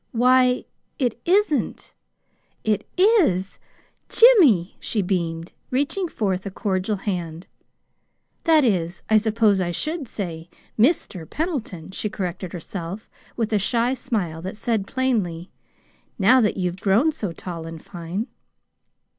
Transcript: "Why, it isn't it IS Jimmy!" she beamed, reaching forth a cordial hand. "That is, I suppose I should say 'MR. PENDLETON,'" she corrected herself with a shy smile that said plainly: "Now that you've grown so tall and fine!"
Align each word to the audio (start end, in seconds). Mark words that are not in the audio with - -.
"Why, 0.13 0.65
it 0.97 1.21
isn't 1.25 1.93
it 2.63 2.87
IS 2.97 3.59
Jimmy!" 4.09 4.75
she 4.79 5.03
beamed, 5.03 5.51
reaching 5.69 6.07
forth 6.07 6.43
a 6.43 6.49
cordial 6.49 6.95
hand. 6.95 7.45
"That 8.45 8.63
is, 8.63 9.03
I 9.11 9.17
suppose 9.17 9.61
I 9.61 9.69
should 9.69 10.07
say 10.07 10.49
'MR. 10.75 11.29
PENDLETON,'" 11.29 11.91
she 11.91 12.09
corrected 12.09 12.51
herself 12.51 13.11
with 13.37 13.53
a 13.53 13.59
shy 13.59 13.93
smile 13.93 14.41
that 14.41 14.57
said 14.57 14.87
plainly: 14.87 15.51
"Now 16.17 16.41
that 16.41 16.57
you've 16.57 16.81
grown 16.81 17.11
so 17.11 17.31
tall 17.31 17.67
and 17.67 17.79
fine!" 17.79 18.25